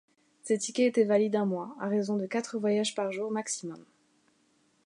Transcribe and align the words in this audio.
Ces 0.41 0.57
tickets 0.57 0.87
étaient 0.87 1.03
valides 1.03 1.35
un 1.35 1.45
mois 1.45 1.75
à 1.79 1.87
raison 1.87 2.17
de 2.17 2.25
quatre 2.25 2.57
voyages 2.57 2.95
par 2.95 3.11
jour 3.11 3.29
maximum. 3.29 3.85